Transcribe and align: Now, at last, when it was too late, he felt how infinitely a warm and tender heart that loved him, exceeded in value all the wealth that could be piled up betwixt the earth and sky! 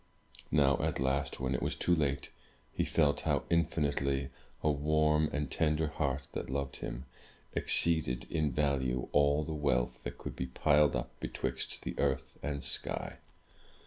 Now, 0.49 0.79
at 0.81 0.99
last, 0.99 1.39
when 1.39 1.53
it 1.53 1.61
was 1.61 1.75
too 1.75 1.93
late, 1.93 2.31
he 2.73 2.85
felt 2.85 3.21
how 3.21 3.43
infinitely 3.51 4.31
a 4.63 4.71
warm 4.71 5.29
and 5.31 5.51
tender 5.51 5.89
heart 5.89 6.27
that 6.31 6.49
loved 6.49 6.77
him, 6.77 7.05
exceeded 7.53 8.23
in 8.31 8.51
value 8.51 9.09
all 9.11 9.43
the 9.43 9.53
wealth 9.53 10.01
that 10.01 10.17
could 10.17 10.35
be 10.35 10.47
piled 10.47 10.95
up 10.95 11.11
betwixt 11.19 11.83
the 11.83 11.93
earth 11.99 12.39
and 12.41 12.63
sky! 12.63 13.19